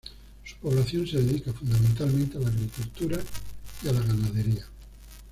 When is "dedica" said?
1.21-1.53